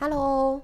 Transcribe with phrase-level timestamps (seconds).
[0.00, 0.62] Hello，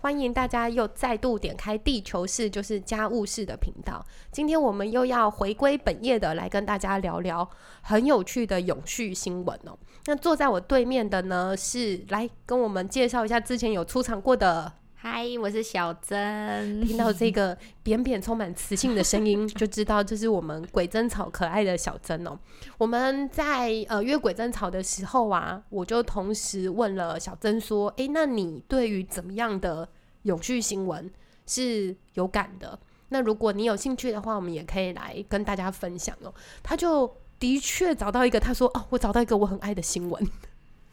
[0.00, 4.04] 欢迎大家又再度点开地球式，就是家务事的频道。
[4.32, 7.48] 今天我们又要回归本业的，来跟大家聊聊
[7.82, 9.78] 很有趣的永续新闻哦。
[10.06, 14.72] 那坐在我对面的呢，是来跟我们介绍一下之前有出场过的。
[15.06, 16.80] 嗨，我是小珍。
[16.80, 22.38] 听到这个扁扁、充满磁性的声音， 就知道这是我们鬼针草可爱的小珍哦。
[22.78, 29.86] 我们在呃约鬼针草的时候啊，我就同时问了小珍说：“诶，那你对于怎么样的
[30.22, 31.12] 有趣新闻
[31.46, 32.78] 是有感的？
[33.10, 36.32] 那如果你有兴趣的话，我们也可以来跟大家分享哦。”
[36.64, 40.26] 他就的确找到一个，他说：“哦，我找到一个我很爱的新闻。”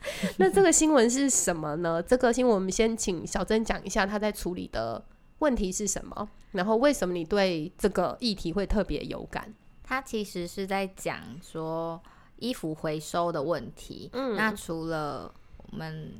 [0.37, 2.01] 那这个新闻是什么呢？
[2.01, 5.03] 这个新闻我们先请小珍讲一下，他在处理的
[5.39, 9.53] 问题是什么，然后为什么你对这个议题会特别有感？
[9.83, 12.01] 他其实是在讲说
[12.37, 14.09] 衣服回收的问题。
[14.13, 16.13] 嗯，那除了我们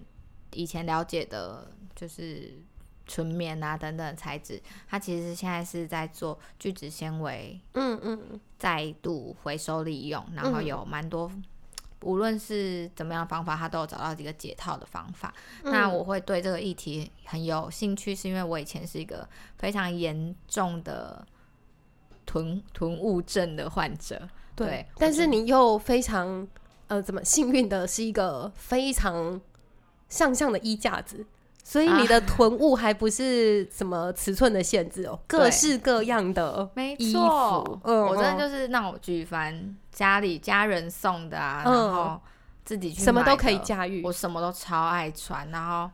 [0.54, 2.54] 以前了解的，就是
[3.08, 11.32] 纯棉啊等等材质，它其实现在是在做聚酯纤维，嗯嗯，再度回收利用，然后有蛮多。
[12.02, 15.34] 无论是怎么样方法，他都有找到一个解套的方法。
[15.64, 21.26] 那我会对这个议题很有兴趣，是因为我以前是一个非常严重的
[22.26, 24.28] 囤囤物症的患者。
[24.56, 26.48] 对，但是你又非常
[26.88, 29.40] 呃，怎么幸运的是一个非常
[30.10, 31.26] 向上的衣架子。
[31.64, 42.20] 所以你的囤物还不是什么尺寸的限制哦，各式各样的衣服，嗯，我真的就是那种举凡家里家人送的啊，然后
[42.66, 45.50] 自己去什么都可以驾驭，我什么都超爱穿。
[45.50, 45.90] 然后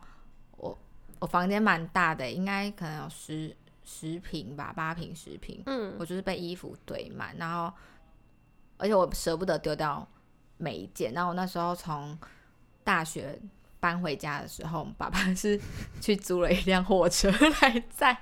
[0.56, 0.76] 我
[1.20, 7.72] 我房间蛮大的，应该可能有十十平吧，八平十平，嗯，我就是被衣服堆满，然后
[8.78, 10.04] 而且我舍不得丢掉
[10.56, 11.12] 每一件。
[11.12, 12.18] 然后我那时候从
[12.82, 13.38] 大学。
[13.80, 15.60] 搬回家的时候，爸爸是
[16.00, 18.16] 去租了一辆货车来载，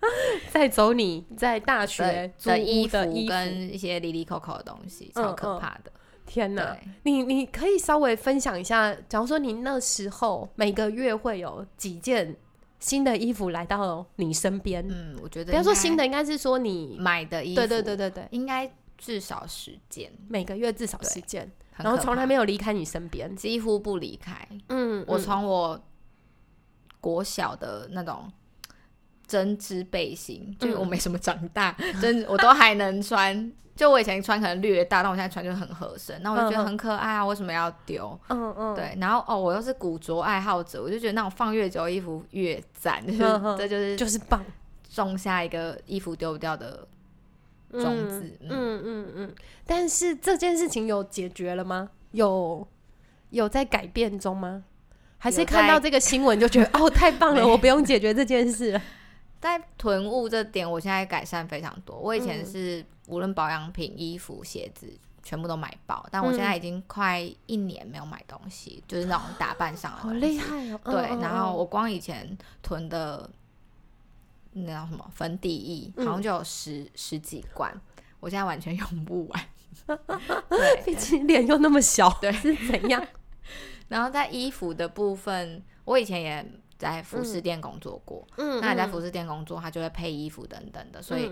[0.52, 5.92] 载走你在大学的衣服跟一些里里扣扣的东西，超可怕的。
[6.26, 6.76] 天哪！
[7.02, 12.36] 你你可以稍微分享一下，假如说你那时候每个月会有几件
[12.78, 14.86] 新的衣服来到你身边？
[14.88, 17.56] 嗯，我觉得不要说新的，应该是说你买的衣服。
[17.56, 21.50] 对对对对对，应该至少十件，每个月至少十件。
[21.82, 24.46] 然后从来没有离开你身边，几乎不离开。
[24.68, 25.80] 嗯，我从我
[27.00, 28.30] 国小的那种
[29.26, 33.52] 针织背心，就我没什么长大，针我都还能穿。
[33.76, 36.20] 就我以前穿可能略大，但我现在穿就很合身。
[36.22, 38.18] 那我就觉得很可爱啊，为什么要丢？
[38.28, 38.94] 嗯嗯，对。
[39.00, 43.18] 然后哦，我又是古着爱好者，我就觉得那种放越久衣服越赞，就是
[43.56, 44.44] 这就是就是棒，
[44.90, 46.86] 种下一个衣服丢不掉的。
[47.72, 49.34] 种子，嗯嗯嗯，
[49.66, 51.90] 但是这件事情有解决了吗？
[52.12, 52.66] 有
[53.30, 54.64] 有在改变中吗？
[55.18, 58.82] 还是看到这个新闻就觉得哦，太棒了，我不用解决这件事了。
[59.40, 61.96] 在囤物这点，我现在改善非常多。
[61.96, 64.86] 我以前是无论保养品、衣服、鞋子，
[65.22, 69.98] 全部都买爆，但我现在已经快一年没有买东西，就是那种打扮上的。
[69.98, 70.80] 好厉害哦！
[70.84, 73.30] 对，然后我光以前囤的。
[74.52, 77.72] 那叫什么粉底液，好像就有十十几罐，
[78.18, 79.44] 我现在完全 用不完。
[80.48, 83.04] 对，毕竟脸又那么小，对，是怎样？
[83.88, 91.30] 然后在衣服的部分，我以前也在服饰店工作过，嗯，那你在服饰店工作，他就会配衣服等等的，所以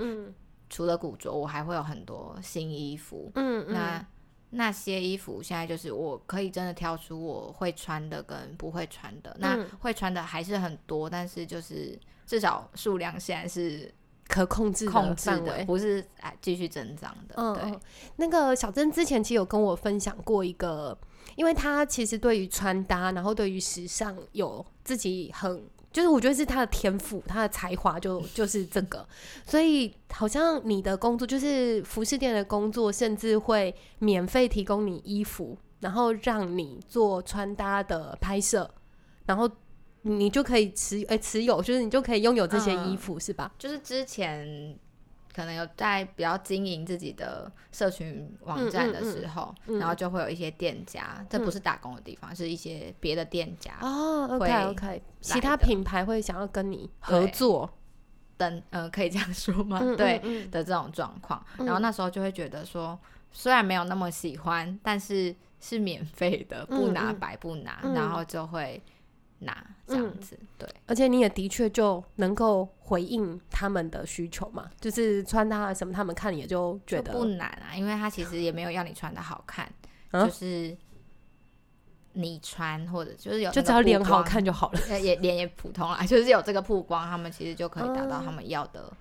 [0.70, 4.04] 除了古着，我还会有很多新衣服，嗯，那
[4.50, 11.98] 那些衣服现在就是我可以真的挑出我会穿的跟不会穿的，那会穿的还是很多，但是就是。
[12.28, 13.90] 至少数量现在是
[14.26, 17.34] 可控制控制的，不是哎继续增长的。
[17.38, 17.80] 嗯，对。
[18.16, 20.94] 那个小珍之前其实有跟我分享过一个，
[21.36, 29.06] 因为她其实对于穿搭，然后对于时尚有自己很，就是我觉得是他的天赋，他的才华就 就是这个。
[29.46, 38.70] 所以好像你的工作就是服饰店的工作，甚至会免费提供你衣服，然后让你做穿搭的拍摄，
[39.26, 39.48] 然后。
[40.02, 43.52] 你就可以持诶持有，就是你就可以拥有这些衣服，是吧？
[43.58, 44.78] 就是之前
[45.38, 54.26] 可能有在比较经营自己的社群网站的时候，然后就会有一些店家，这不是打工的地方，是一些别的店家哦。
[54.32, 57.70] OK OK，其他品牌会想要跟你合作，
[58.36, 59.78] 等嗯，可以这样说吗？
[59.96, 60.18] 对
[60.50, 62.98] 的这种状况，然后那时候就会觉得说，
[63.30, 68.82] 虽然没有那么喜欢，但是是免费的，不拿白不拿，然后就会。
[69.40, 79.70] 拿这样子，对，而且你也的确就能够回应他们的需求嘛，就是穿搭什么，他们看也就觉得不难啊，因为他其实也没有要你穿的好看，
[80.12, 80.76] 就是
[82.14, 88.92] 你穿或者就是有就只要脸好看就好了， 呃，也脸也普通啦， 就是有这个曝光，他们其实就可以达到他们要的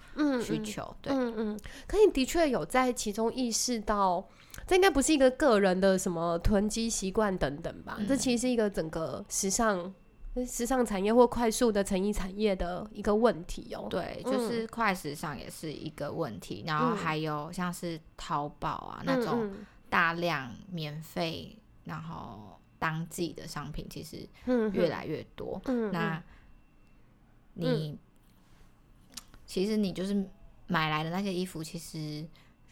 [0.43, 0.95] 需求。
[1.01, 4.23] 对，嗯嗯，可你的确有在其中意识到，
[4.67, 7.97] 这应该不是一个个人的什么囤积习惯等等吧？
[8.07, 9.91] 这其实是一个整个时尚、
[10.45, 13.87] 时尚产业或快速的成衣产业的一个问题哦。
[13.89, 19.51] 对，就是快时尚也是一个问题，然后还有像是淘宝啊那种
[19.89, 22.53] 大量免费，然后。
[22.79, 24.17] 当季的商品其实
[24.71, 25.59] 越来越多，
[25.91, 26.21] 那
[27.55, 27.97] 你
[29.47, 30.29] 其实你就是
[30.67, 32.23] 买来的那些衣服，其实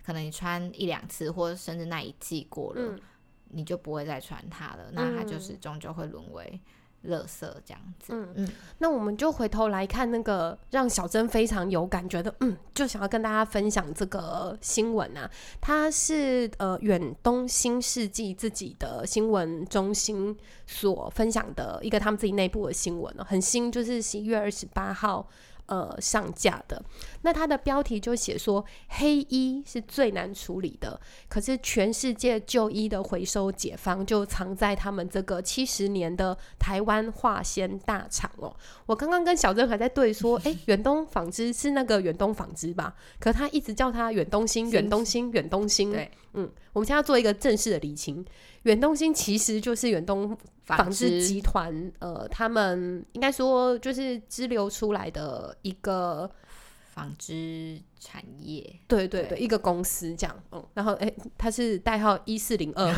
[0.04, 3.00] 可能你穿一两次，或者甚至那一季过了，
[3.50, 6.62] 你就不会再穿它了，那它就是终究会沦为。
[7.06, 8.50] 乐色这样子，嗯嗯，
[8.80, 15.30] 那我们就回头来看那个让小珍非常有感觉的，嗯，就想要跟大家分享这个新闻啊，
[15.62, 20.36] 它是呃远东新世纪自己的新闻中心
[20.68, 25.28] 所分享的一个他们自己内部的新闻哦，很新，就是十一月二十八号。
[25.68, 26.84] 呃，上架的
[27.24, 38.56] 那它的标题就写说黑衣是最难处理的，可是全世界旧衣的回收解方就藏在他们这个七十年的台湾化纤大厂哦。
[38.86, 42.96] 我刚刚跟小珍还在对说， 哎，远东纺织是那个远东纺织吧？
[43.20, 45.92] 可他一直叫它远东新，远东新，远东新。
[45.92, 48.24] 对，嗯，我们现在要做一个正式的理清。
[48.64, 56.30] 远东新其实就是远东纺织集团，呃，他们应该说就是支流出来的一个
[56.94, 62.92] 纺织产业，对对对，一个公司这样，嗯，然后哎，它是代号一四零二，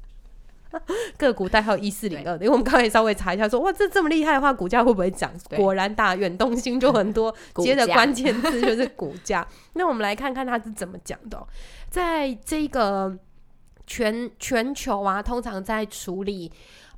[1.16, 5.32] 个股代号一四零二，因为我们刚才稍微查一下，说哇，这这么厉害的话，股价会不会涨？
[5.56, 7.34] 果然大，远东新就很多。
[7.56, 9.46] 接着关键字就是股价。
[9.72, 11.46] 那我们来看看它是怎么讲的，
[11.88, 13.18] 在这个。
[13.86, 16.50] 全全球啊，通常在处理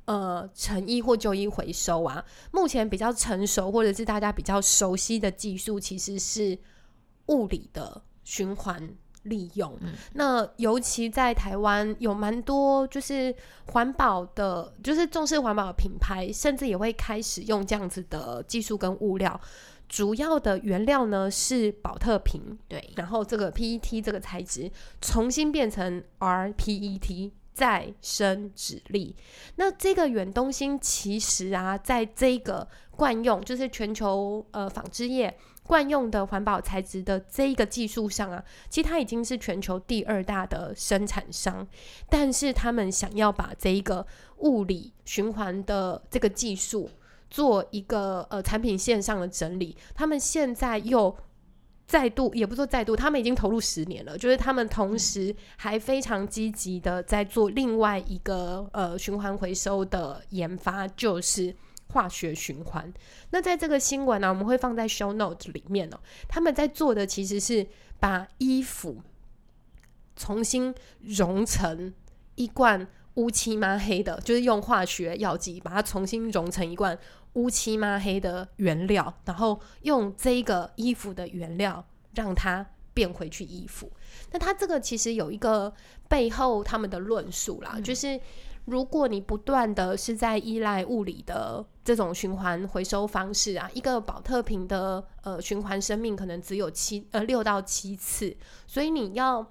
[0.05, 6.57] 呃成衣或旧衣回收啊，目前比较成熟或者是大家比较熟悉的技术，其实是
[7.27, 8.89] 物理的循环
[9.23, 9.77] 利用。
[10.13, 13.35] 那尤其在台湾，有蛮多就是
[13.67, 19.39] 环保的，就是重视环保的品牌，甚至也会开始用这样子的技术跟物料。
[19.89, 24.71] 主要的原料呢是保特瓶，对，然后这个 PET 这个材质
[25.01, 29.15] 重新变成 rPET 再生纸粒。
[29.55, 41.67] 那这个远东新其实啊，在这个惯用就是全球呃纺织业惯用的环保材质的这一个技术上啊，其实它已经是全球第二大的生产商，
[42.07, 44.05] 但是他们想要把这一个
[44.37, 46.87] 物理循环的这个技术。
[47.29, 51.15] 做一个呃产品线上的整理，他们现在又
[51.85, 61.55] 再度，也不说再度，他们已经投入十年了，就是他们同时还非常积极的在做另外一个呃循环回收的研发，就是
[61.87, 62.93] 化学循环。
[63.31, 65.99] 那在这个新闻呢，我们会放在 show note 里面哦。
[66.27, 67.65] 他们在做的其实是
[67.99, 69.01] 把衣服
[70.15, 71.91] 重新融成
[72.35, 72.87] 一罐
[73.19, 76.97] 乌漆抹黑的，就是用化学药剂把它重新融成一罐。
[77.33, 81.85] 乌漆抹黑的原料，然后用这个衣服的原料
[82.15, 83.91] 让它变回去衣服。
[84.31, 85.71] 那它这个其实有一个
[86.07, 88.19] 背后他们的论述啦，就是
[88.65, 99.45] 如果你不断的是在依赖物理的这种循环回收方式啊，一个保特瓶的呃循环生命可能只有七呃六到七次，所以你要。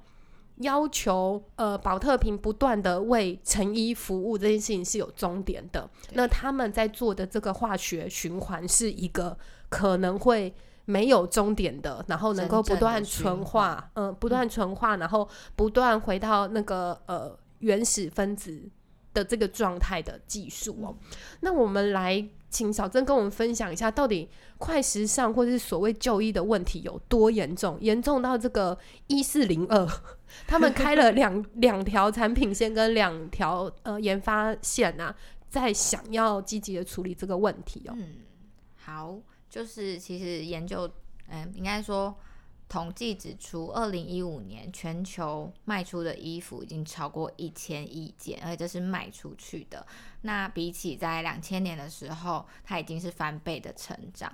[0.61, 5.89] 要求呃，保特瓶不断的为成衣服务这件事情是有终点的。
[6.13, 9.37] 那他们在做的这个化学循环是一个
[9.69, 10.53] 可能会
[10.85, 18.69] 没有终点的，然后能够不断纯化，嗯，不断纯化，然后不断回到那个呃原始分子
[19.13, 20.97] 的这个状态的技术哦。
[21.41, 27.79] 那我们来请小曾跟我们分享一下，到底快时尚或者是所谓就医的问题有多严重？
[27.81, 29.87] 严重到这个一四零二。
[30.47, 35.15] 他们开了两两条产品线跟两条呃研发线啊，
[35.49, 37.95] 在想要积极的处理这个问题哦。
[37.97, 38.17] 嗯，
[38.77, 40.89] 好，就是其实研究，
[41.29, 42.15] 嗯，应该说
[42.69, 49.87] 统计指出，二零一五年全球卖出的衣服已经超过一千亿件，而且这是卖出去的。
[50.23, 54.31] 那比起在两千年的时候，它已经是翻倍的成长。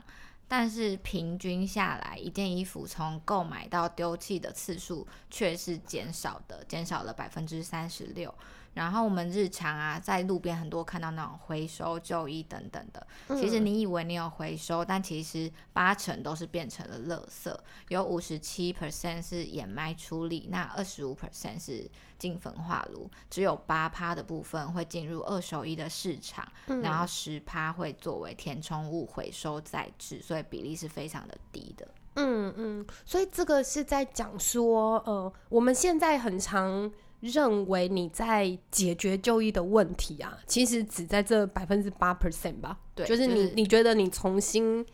[0.47, 8.33] 但是平均下来，一件衣服从购买到丢弃的次数却是减少的，减少了百分之三十六。
[8.75, 17.57] 然后我们日常啊，在路边很多看到那种回收旧衣等等的，其实你以为你有回收，但其实八成都是变成了垃圾，
[17.89, 21.89] 有五十七 percent 是掩埋处理，那二十五 percent 是
[22.19, 26.47] 进焚化炉，只有八趴的部分会进入二手衣的市场，
[26.83, 31.87] 然后十趴会作为填充物回收再制，所以比例是非常的低的。
[32.17, 36.91] 嗯嗯，所以这个是在讲说，呃，我们现在很常。
[37.25, 42.79] 认为你在解决就医的问题啊，其实只在这百分之八 percent 吧。
[42.95, 44.85] 对，就是你你觉得你重新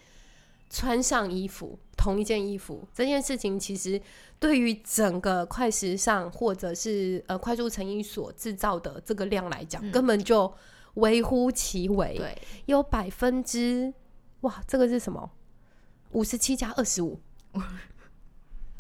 [0.69, 4.01] 穿上衣服，同一件衣服这件事情，其实
[4.39, 10.53] 对于整个快时尚或者是呃快速成衣所制造的这个量来讲，根本就
[10.95, 12.17] 微乎其微。
[12.17, 13.93] 对，有百分之
[14.43, 15.31] 哇，这个是什么？
[16.13, 17.21] 五十七加二十五。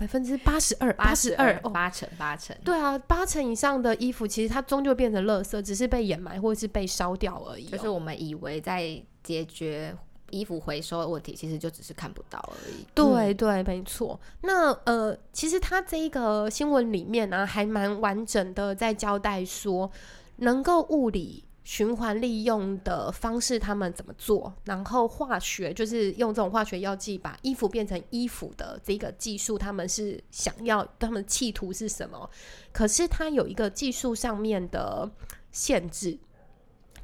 [0.00, 7.66] 百分之八十二，八十二，八成八成，对啊，八成以上的衣服其实它终究变成垃圾，只是被掩埋或者是被烧掉而已。
[7.66, 9.94] 就是我们以为在解决
[10.30, 12.86] 衣服回收的问题，其实就只是看不到而已。
[12.94, 14.18] 对对，没错。
[14.40, 19.90] 那呃，其实它这一个新闻里面呢，还蛮完整的，在交代说
[20.36, 21.44] 能够物理。
[21.62, 24.52] 循环利用的方式，他们怎么做？
[24.64, 32.28] 然后化学就是用这种化学药剂把衣服变成衣服的这个技术，他们是想要，他们企图是什么？
[32.72, 35.10] 可是它有一个技术上面的
[35.52, 36.18] 限制，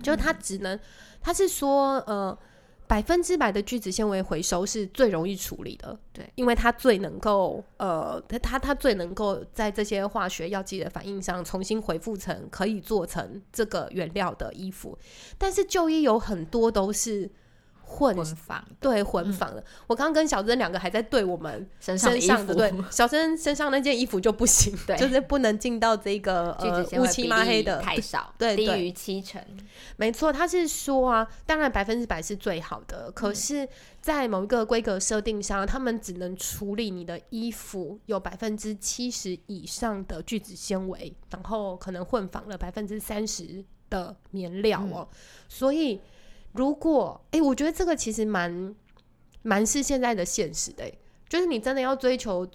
[0.03, 0.79] 就是它只能，
[1.21, 2.39] 它是说，呃。
[2.89, 14.99] 百分之百的聚酯纤维回收是最容易处理的，对，因为它最能够，呃，它它它最能够在这些化学药剂的反应上重新回复成可以做成这个原料的衣服，
[15.37, 17.31] 但是旧衣有很多都是。
[17.89, 22.13] 混纺对混纺的，我刚刚跟小珍两个还在对我们身上
[22.45, 29.41] 的对小珍身上那件衣服就不行，对，就是不能进到这个呃乌漆麻黑的太少，对，低于七成，
[29.97, 33.67] 没错，他是说啊，当然百分之百是最好的，可是，
[34.01, 45.09] 在某一个规格设定上，他们只能处理你的衣服有百分之七十以上的聚酯纤维，然后可能混纺了百分之三十的棉料哦，
[45.49, 46.01] 所以。
[46.57, 48.75] 如果哎，我觉得这个其实蛮
[49.43, 50.91] 蛮是现在的现实的，
[51.29, 52.49] 就是你真的要追求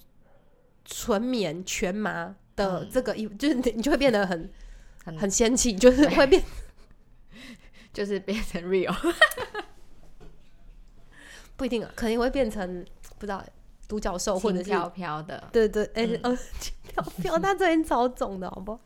[0.83, 4.51] 纯棉全麻的这个衣，就是你就会变得很
[5.05, 6.43] 很仙气，就是会变，
[7.93, 8.93] 就是变成 real，
[11.55, 12.85] 不一定啊，可能会变成
[13.19, 13.43] 不知道
[13.87, 16.37] 独角兽或者是飘飘的，对对，哎哦，
[16.83, 18.81] 飘飘，他最近超肿的好不好？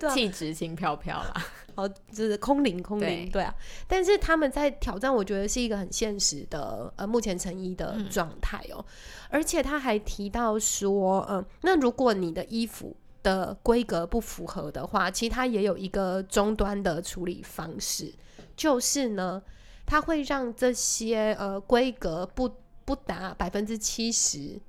[0.14, 1.46] 气质轻飘飘啦。
[1.78, 3.54] 哦，就是空灵，空灵，对啊。
[3.86, 8.84] 但是他们在挑战，我觉得是一个很现实的，呃，目前成衣的状态哦。
[9.30, 18.12] 而且他还提到说，嗯，那如果你的衣服的规格不符合的话，其实它也有一个终端的处理方式，
[18.56, 19.40] 就是呢，
[19.86, 22.50] 它会让这些呃规格不
[22.84, 24.60] 不达百分之七十。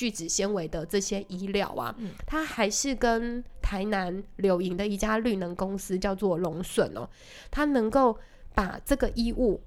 [0.00, 1.94] 聚酯纤维的这些衣料啊，
[2.26, 7.06] 它还是跟台南柳营的一家绿能公司叫做龙笋哦，
[7.50, 8.16] 它能够
[8.54, 9.60] 把这个衣物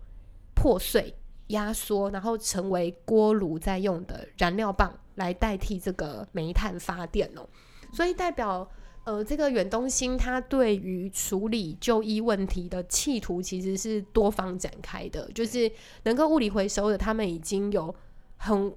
[0.56, 1.14] 破碎、
[1.50, 7.48] 压缩，然后成为锅炉在用的燃料棒来代替这个煤炭发电哦，
[7.94, 8.68] 所以代表
[9.04, 15.72] 呃，这个远东新它对于处理就医问题的企图其实是多方展开的，就是
[16.06, 17.94] 能够物理回收的，他们已经有
[18.38, 18.74] 很。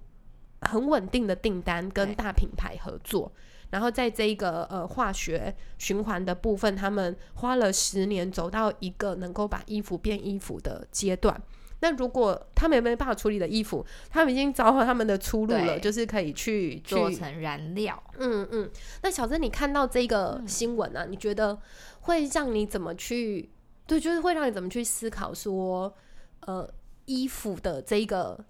[0.63, 3.31] 很稳定的订单跟大品牌合作，
[3.71, 11.41] 然后在这一个呃化学循环的部分，他们花了十年走到一个能够把衣服变衣服的阶段。
[11.81, 18.03] 那如果他们没办法处理的衣服，他们已经找好他们的出路了，就是可以去做成燃料。
[18.19, 18.71] 嗯嗯。
[19.03, 21.59] 那小珍，你看到这个新闻啊，你觉得
[22.01, 23.51] 会让你怎么去？
[23.87, 25.95] 对，就是会让你怎么去思考说，
[26.41, 26.67] 呃，
[27.05, 28.43] 衣服的这个。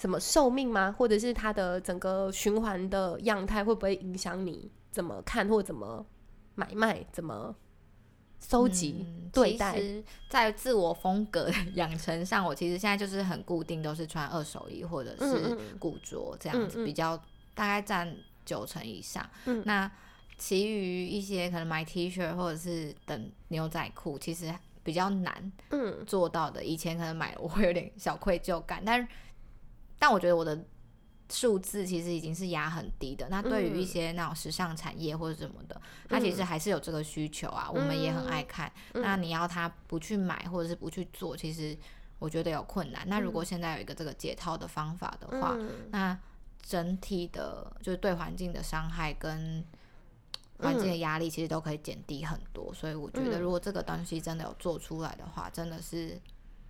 [0.00, 0.90] 什么寿命吗？
[0.96, 6.04] 或者是它的整个循环的样态会不会影响你怎么看或怎么
[6.54, 7.54] 买卖、怎么
[8.40, 9.78] 收集、对待？
[10.30, 17.14] 在自我风格养成上，我其实现在就是很固定，都是穿二手衣或者是古着这样子，比较
[17.54, 18.16] 大概占
[18.46, 19.28] 九成以上。
[19.66, 19.90] 那
[20.38, 24.50] 其余一些可能买 T 恤或者是等牛仔裤，其实
[24.82, 25.52] 比较难
[26.06, 26.64] 做到的。
[26.64, 29.06] 以前可能买我会有点小愧疚感，但是。
[30.00, 30.64] 但我觉得我的
[31.28, 33.28] 数字其实已经是压很低的。
[33.28, 37.70] 那对于一些那种时尚产业或者什么的，它其实还是有这个需求啊。
[37.70, 38.72] 我们也很爱看。
[38.94, 41.76] 那你要他不去买或者是不去做，其实
[42.18, 43.06] 我觉得有困难。
[43.06, 45.56] 那如果现在有一个这个解套的方法的话，
[45.90, 46.18] 那
[46.62, 49.64] 整体的就是对环境的伤害跟
[50.58, 52.72] 环境的压力，其实都可以减低很多。
[52.74, 56.18] 所以我觉得，如果这个东西真的有做出来的话，真的是。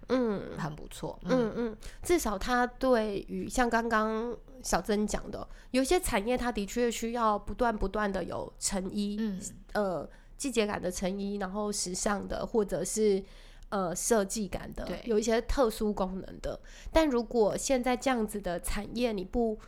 [0.09, 1.19] 嗯，很不错。
[1.25, 9.40] 嗯嗯，至少它对于像刚刚小曾讲的，有些产业它的确需要不断不断的有成衣，嗯，
[9.75, 13.23] 呃，季节感的成衣，然后时尚的或者是
[13.69, 16.59] 呃设计感的，有一些特殊功能的。
[16.92, 19.59] 但如果现在这样子的产业，你不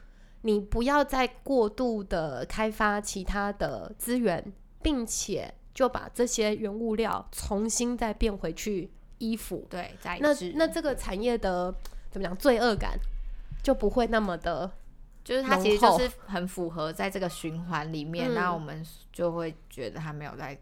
[0.43, 8.91] 你不要再过度的开发其他的资源，并且就把这些原物料重新再变回去。
[9.23, 11.73] 衣服对，在那那这个产业的
[12.11, 12.99] 怎么讲罪恶感
[13.63, 14.69] 就不会那么的，
[15.23, 20.59] 就是它其实就是很符合在这个循环里面，那我们就会觉得它没有在。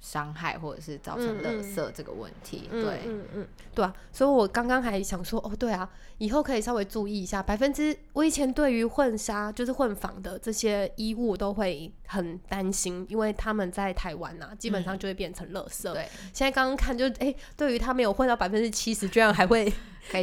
[0.00, 15.92] 伤害或者是造成垃圾这个问题，对，嗯嗯，对啊，所以我刚刚还想说，哦，对啊，以后可以稍微注意一下，百分之我以前对于混纱就是混纺的这些衣物都会很担心，因为他们在台湾呐，基本上就会变成垃圾。
[15.92, 19.72] 对，现在刚刚看就，哎，对于他没有混到百分之七十，居然还会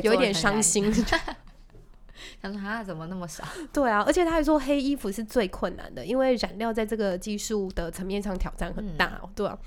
[0.03, 0.91] 有一点伤心。
[2.41, 3.43] 想说啊，怎么那么少？
[3.73, 9.29] 对啊，而且他还说黑衣服是最困难的，因为染料在这个技术的层面上挑战很大哦。
[9.35, 9.57] 对啊，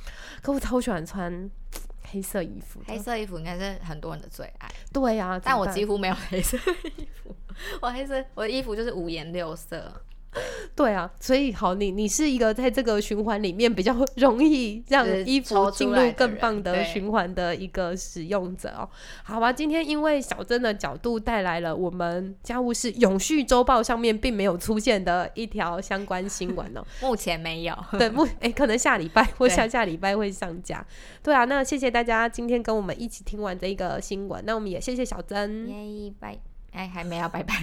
[0.42, 1.50] 可我超喜欢穿
[2.12, 4.68] 黑色衣服，黑色衣服应该是很多人的最爱。
[4.92, 7.34] 对啊，但我几乎没有黑色衣服，
[7.80, 9.92] 我黑色我的衣服就是五颜六色。
[10.76, 18.88] 对啊，所以好，你你是一个在这个循环里面比较容易让衣服进入更棒的循环的一个使用者哦。
[19.24, 27.76] 好吧，今天因为小珍的角度带来了我们家务事永续周报上面并没有出现的一条相关新闻哦， 目前没有。
[27.98, 30.86] 对，目哎，可能下礼拜或下下礼拜会上架。
[31.22, 35.68] 对啊，那谢谢大家今天跟我们一起听完这一个新闻，那我们也谢谢小珍。
[35.68, 36.49] 耶，拜。
[36.72, 37.54] 哎，还没有 拜拜，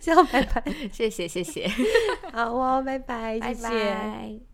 [0.00, 1.70] 先要拜拜，谢谢谢谢，
[2.32, 4.53] 好哦，拜拜，谢谢。